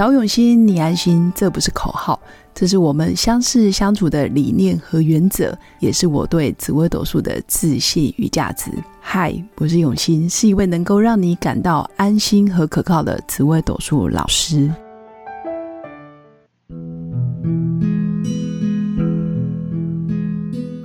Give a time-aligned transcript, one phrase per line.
[0.00, 2.18] 找永新，你安心，这不是口号，
[2.54, 8.70] 这是我们相识相处的理念和原则，也是我对紫微斗数的自信与价值。
[8.98, 14.72] 嗨，我是永新，是一位能够让你感到安心和可靠的紫微斗数老师。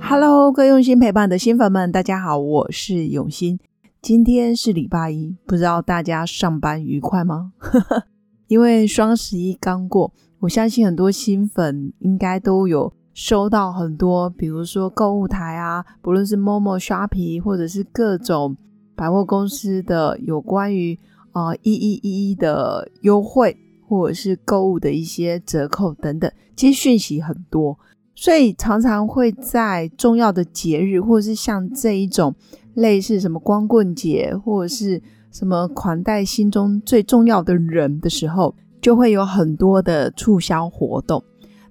[0.02, 3.58] Hello，各用心陪伴的新粉们，大家好，我是永新。
[4.02, 7.52] 今天是礼拜一，不知道大家上班愉快吗？
[8.48, 18.56] 因为双十一刚过，我相信很多新粉应该都有收到很多，比如说购物台啊，不论是 Momo、Shopping 或者是各种
[18.94, 20.96] 百货公司的有关于
[21.32, 23.56] 啊一一一一的优惠，
[23.88, 27.76] 或者是购物的一些折扣等等，其实讯息很多，
[28.14, 32.34] 所以常常会在重要的节日，或者是像这一种
[32.74, 35.02] 类似什么光棍节，或者是。
[35.36, 41.22] 什么款待心中最重要的人的时候，就会有很多的促销活动。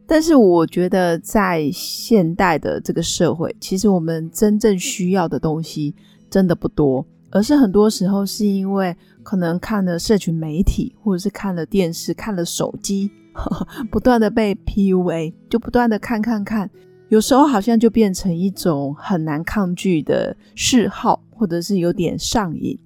[0.06, 5.96] 但是我觉得，在现代的这个社会，其实我们真正需要的东西
[6.30, 13.10] 真的不多，而是很多时候是因为可能看了社群媒体，或者是看了电视、看了手机，
[13.90, 16.70] 不断的被 PUA，就不断的看看看，
[17.10, 22.78] 有时候好像就变成一种很难抗拒的嗜好，或者是有点上瘾。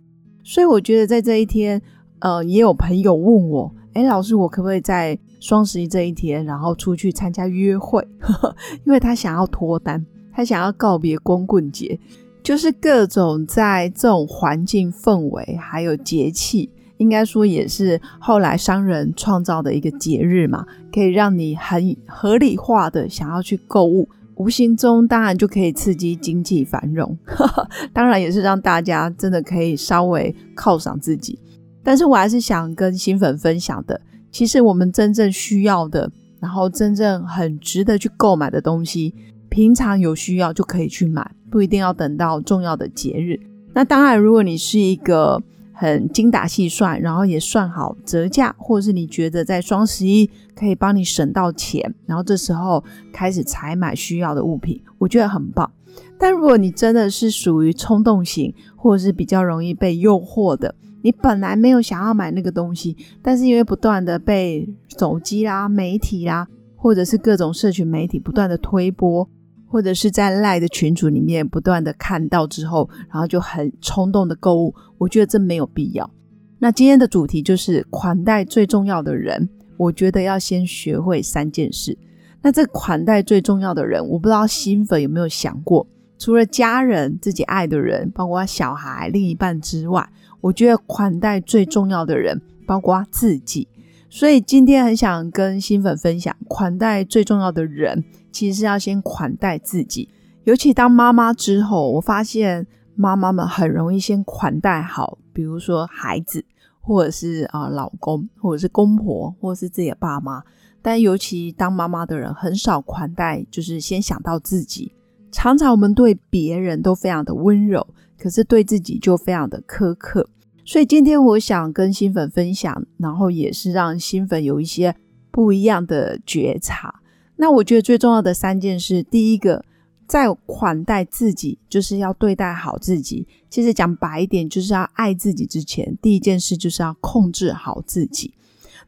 [0.50, 1.80] 所以我觉得在这一天，
[2.22, 8.04] 呃，也有朋友问我，哎，老师，我可不可以在双十一这一天，然后出去参加约会？
[8.84, 12.00] 因为他想要脱单，他想要告别光棍节，
[12.42, 24.10] 就是各种在这种环境氛围还有节气，应该说也是后来商人创造的一个节日嘛，可以让你很合理化的想要去购物。
[24.40, 27.16] 无形中当然就可以刺激经济繁荣，
[27.94, 31.38] 当然也是让大家真的可以稍微犒赏自己。
[31.84, 34.00] 但是我还是想跟新粉分享的，
[34.32, 39.14] 其实我们真正需要的，然后真正很值得去购买的东西，
[39.50, 43.40] 平常有需要就可以去买，不一定要等到重要的节日。
[43.74, 45.42] 那当然，如果你是一个。
[45.80, 55.72] 很精打细算，然后也算好折价，或者是你觉得在双十一可以帮你省到钱，然后这时候开始采买需要的物品，我觉得很棒。
[56.18, 66.46] 但如果你真的是属于冲动型，或者是比较容易被诱惑的，你本来没有想要买那个东西，但是因为不断的被手机啦、媒体啦，
[66.76, 69.30] 或者是各种社群媒体不断的推波。
[69.70, 76.10] 或者是在赖的群组里面不断的看到之后，然后就很冲动的购物，我觉得这没有必要。
[76.58, 79.48] 那今天的主题就是款待最重要的人，
[79.78, 81.98] 我觉得要先学会三件事。
[82.42, 85.88] 那这款待最重要的人，我不知道新粉有没有想过，
[86.18, 90.10] 除了家人、自己爱的人，包括小孩、另一半之外，
[90.42, 93.68] 我觉得款待最重要的人，包括自己。
[94.10, 98.04] 所以今天很想跟新粉分享，款待最重要的人。
[98.32, 100.10] 其实是要先款待自己，
[100.44, 106.44] 尤其当妈妈之后，我发现妈妈们很容易先款待好，比如说孩子，
[106.82, 110.44] 或者是啊老公，或者是公婆，或者是自己的爸妈。
[110.82, 114.94] 但尤其当妈妈的人，很少款待，就是先想到自己。
[115.32, 117.86] 常常我们对别人都非常的温柔，
[118.18, 120.28] 可是对自己就非常的苛刻。
[120.66, 124.96] 所以今天我想跟新粉分享，然后也是让新粉有一些
[125.32, 126.99] 不一样的觉察。
[127.42, 129.64] 那我觉得最重要的三件事，第一个，
[130.06, 133.26] 在款待自己，就是要对待好自己。
[133.50, 138.34] 其实讲白一点，就是要爱自己之前，第一件事就是要控制好自己。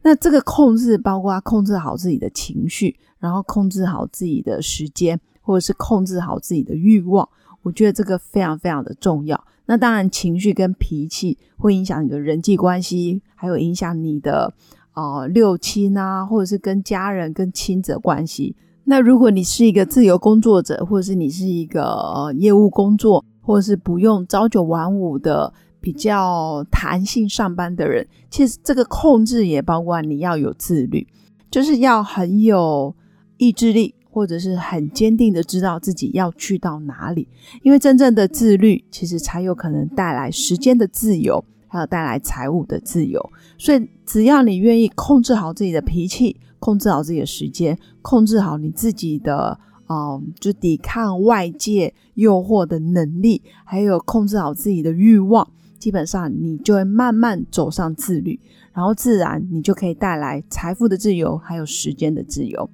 [0.01, 7.29] 那这个控制包括控制好自己的情绪，然后控制好自己的时间，或者是控制好自己的欲望。
[7.61, 9.41] 我觉得这个非常非常的重要。
[9.67, 14.53] 那当然，情绪跟脾气会影响你的人际关系，还有影响你的。
[14.93, 18.55] 哦，六亲啊，或者是跟家人、跟亲子关系。
[18.83, 31.07] 那如果你是一个自由工作者，或者是你是一个业务工作，或者是不用朝九晚五的比较弹性上班的人，其实这个控制也包括你要有自律，
[31.49, 32.93] 就是要很有
[33.37, 37.27] 意志力，或者是很坚定的知道自己要去到哪里。
[37.61, 41.45] 因为真正的自律，其实才有可能带来时间的自由。
[41.71, 58.37] 还有带来财务的自由，所以只要你愿意控制好自己的脾气，控制好自己的时间，控制好你自己的啊，就抵抗外界诱惑的能力，还有控制好自己的欲望，基本上你就会慢慢走上自律，
[58.73, 62.69] 然后自然你就可以带来财富的自由，还有时间的自由。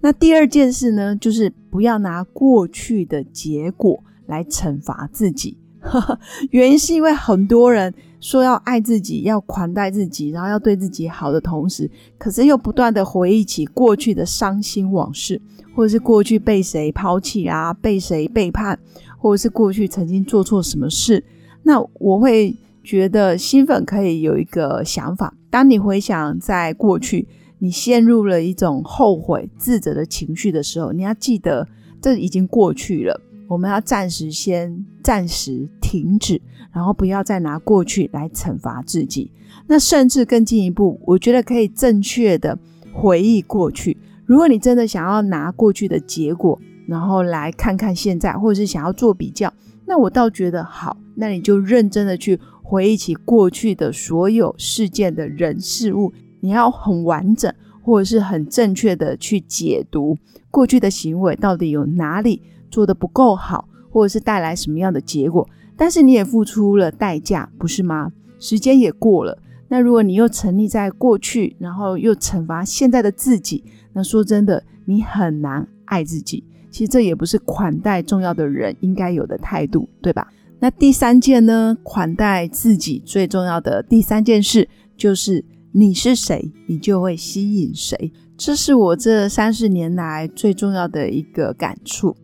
[0.00, 5.58] 那第二件事呢，就是不要拿过去的结果来惩罚自己，
[6.48, 7.92] 原因是因为很多人。
[8.20, 15.40] 说要爱自己，要款待自己，然后要对自己好的同时，可是又不断的回忆起过去的伤心往事，
[15.74, 18.78] 或者是过去被谁抛弃啊，被谁背叛，
[19.18, 21.24] 或者是过去曾经做错什么事，
[21.62, 27.28] 那我会觉得新粉可以有一个想法：当你回想在过去，
[27.58, 31.68] 你陷入了一种后悔、自责的情绪的时候，你要记得
[32.00, 33.20] 这已经过去了。
[33.48, 36.40] 我们要暂时先暂时停止，
[36.70, 39.32] 然后不要再拿过去来惩罚自己。
[39.66, 42.58] 那甚至更进一步，我觉得可以正确的
[42.92, 43.96] 回忆过去。
[44.26, 49.52] 如果你真的想要拿过去的结果，然后来看看现在，或者是想要做比较，
[49.86, 57.50] 那我倒觉得好，那你就认真的去回忆起过去的所有事件的人事物，你要很完整
[57.82, 60.18] 或者是很正确的去解读
[60.50, 62.42] 过去的行为到底有哪里。
[62.70, 68.12] 做的不够好，或者是带来什么样的结果，但是你也付出了代价，不是吗？
[68.38, 69.38] 时间也过了，
[69.68, 76.44] 那如果你又沉溺在过去，然后又惩罚现在的自己，那说真的，你很难爱自己。
[76.70, 80.28] 其实这也不是款待重要的人应该有的态度，对吧？
[80.60, 81.76] 那第三件呢？
[81.82, 88.12] 款待自己最重要的第三件事，就是你是谁，你就会吸引谁。
[88.36, 92.16] 这是我这三十年来最重要的一个感触。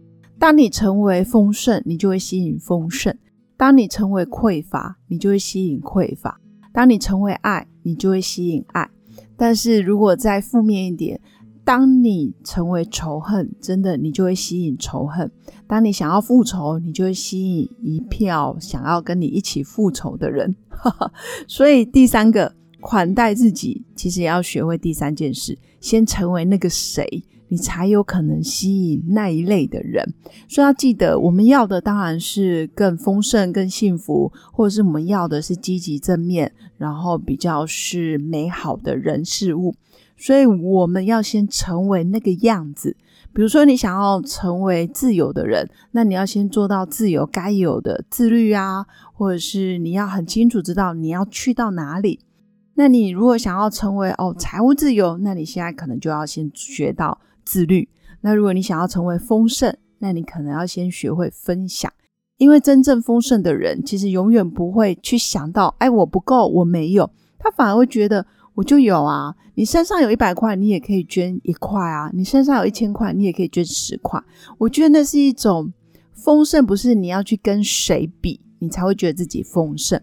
[0.44, 3.14] 当你成为丰盛，你就会吸引丰盛；
[3.56, 6.32] 当你成为匮乏，你就会吸引匮乏；
[6.70, 8.90] 当你成为爱，你就会吸引爱。
[9.38, 11.18] 但是如果再负面一点，
[11.64, 15.26] 当你成为仇恨，真的你就会吸引仇恨；
[15.66, 20.54] 当你想要复仇，你就会吸引一票想要跟你一起复仇的人。
[21.48, 27.24] 所以第三个，款待自己，其实也要学会第三件事：先成为那个谁。
[27.54, 30.12] 你才有可能吸引那一类的人，
[30.48, 39.76] 所以要记得，我们要的当然是更丰盛、更幸福，或者是我们要的是积极正面，然后比较是美好的人事物。
[40.16, 42.96] 所以我们要先成为那个样子。
[43.32, 52.18] 比如说，你想要成为自由的人，那你要先做到自由该有的自律啊，或者是你要很清楚知道你要去到哪里。
[52.74, 57.20] 那你如果想要成为哦财务自由，那你现在可能就要先学到。
[57.44, 57.88] 自律。
[58.20, 61.92] 那如果你想要成为丰盛，那你可能要先学会分享。
[62.36, 67.08] 因为真正丰盛的人，其实永远不会去想到，哎，我不够，我没有。
[67.38, 69.34] 他反而会觉得，我就有啊。
[69.54, 72.10] 你身上有一百块，你也可以捐一块啊。
[72.12, 74.20] 你身上有一千块，你也可以捐十块。
[74.58, 75.72] 我觉得那是一种
[76.12, 80.00] 丰盛，不是你要去跟谁比，你才会觉得自己丰盛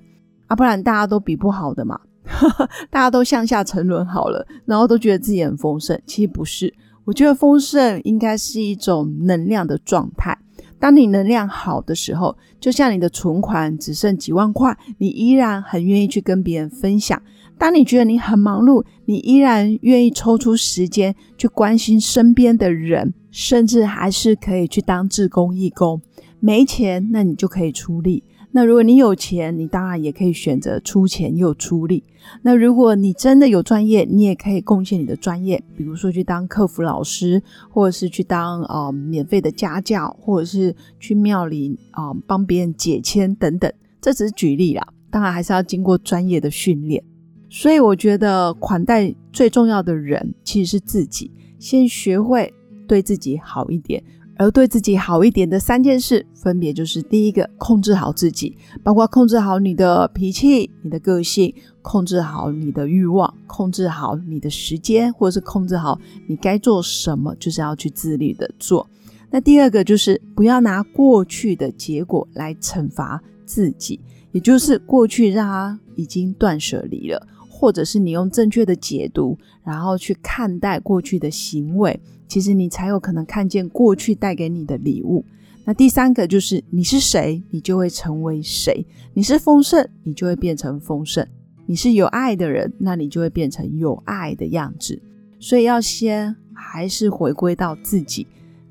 [0.47, 0.55] 啊。
[0.55, 1.99] 不然大家都比不好的嘛，
[2.89, 6.73] 大家都向下沉沦好了，然后都觉得自己很丰盛，其实不是。
[7.05, 10.37] 我觉得丰盛应该是一种能量的状态。
[10.79, 17.21] 当你能量好的时候，就像你的存款只剩几万块，你依然很愿意去跟别人分享。
[17.57, 26.01] 当你觉得你很忙碌，你依然愿意抽出时间去关心身边的人，甚至还是可以去当志工义工。
[26.39, 28.23] 没钱，那你就可以出力。
[28.53, 32.03] 那如果你有钱，你当然也可以选择出钱又出力。
[32.41, 43.71] 那如果你真的有专业，你也可以贡献你的专业，比如说去当客服老师，或者是去当呃免费的家教，或者是去庙里啊帮别人解签等等。
[44.01, 47.01] 这只是举例啦，当然还是要经过专业的训练。
[47.49, 52.53] 所以我觉得款待最重要的人其实是自己，先学会
[52.87, 54.03] 对自己好一点。
[54.41, 68.89] 而对自己好一点的三件事，分别就是第一个，控制好自己，包括控制好你的脾气、你的个性，控制好你的欲望，控制好你的时间，或者是控制好你该做什么，就是要去自律的做。
[69.29, 73.99] 那第二个就是不要拿过去的结果来惩罚自己，
[74.31, 81.99] 也就是过去让他已经断舍离了，或者是你用正确的解读，然后去看待过去的行为。
[82.31, 85.25] 其实你才有可能看见过去带给你的礼物。
[85.65, 88.85] 那第三个就是你是谁，你就会成为谁。
[89.13, 91.25] 你是丰盛，你就会变成丰盛；
[91.65, 94.97] 你是有爱的人，那你就会变成有爱的样子。
[95.41, 98.25] 所以要先还是回归到自己，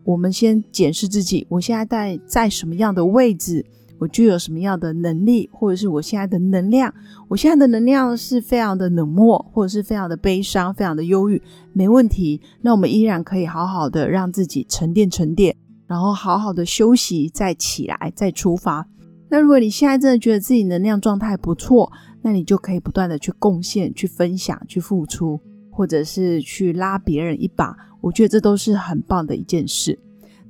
[0.05, 3.63] 我们先检视自己，我现在在在什么样的位置。
[4.01, 6.93] 我具有什么样的能力，或者是我现在的能量？
[7.29, 11.41] 我现在的能量是非常的冷漠，或者是非常的悲伤、非常的忧郁，
[11.75, 12.41] 没问题。
[12.63, 15.55] 那我们依然可以好好的让自己沉淀沉淀，
[15.87, 18.89] 然后好好的休息，再起来，再出发。
[19.29, 21.93] 那如果你现在真的觉得自己能量状态不错，
[22.23, 25.39] 那你就可以不断的去贡献、去分享、去付出，
[25.71, 27.77] 或者是去拉别人一把。
[28.01, 29.99] 我觉得这都是很棒的一件事。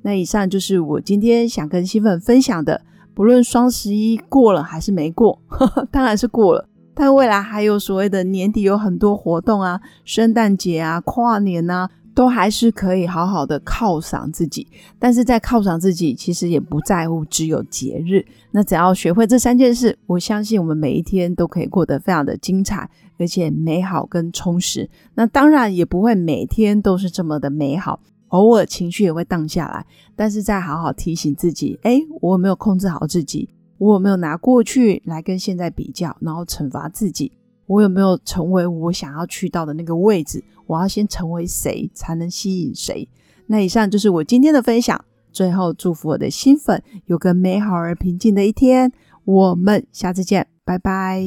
[0.01, 2.81] 那以上就是我今天想跟新粉分享的。
[3.13, 6.67] 不论双十一过了还是没过，呵 呵当然是过了。
[6.93, 11.89] 但未来还有所谓的年底有很多活动啊，圣诞节啊，跨年啊。
[12.13, 14.67] 都还是可以好好的犒赏自己，
[14.99, 18.25] 但是在犒赏自己，其实也不在乎只有节日。
[18.51, 24.89] 那只要学会这三件事，我相信我们每一天都可以过得非常的精彩，而且美好跟充实。
[25.15, 28.01] 那当然也不会每天都是这么的美好，
[28.31, 29.85] 偶尔情绪也会荡下来。
[30.13, 33.49] 但是再好好提醒自己，哎，我有没有控制好自己？
[33.77, 37.31] 我有没有拿过去来跟现在比较，然后惩罚自己？
[37.65, 40.43] 我有没有成为我想要去到的那个位置？
[40.67, 43.07] 我要先成为谁才能吸引谁？
[43.47, 45.03] 那以上就是我今天的分享。
[45.31, 48.91] 最后祝福我的新粉有个美好而平静的一天。
[49.23, 51.23] 我们下次见，拜拜。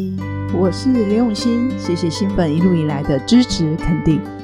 [0.55, 4.44] 我是刘永新，谢谢新粉一路以来的支持肯定。